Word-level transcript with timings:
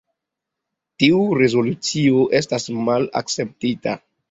Tiu 1.03 1.19
rezolucio 1.41 2.25
estis 2.41 2.69
malakceptita. 2.91 3.99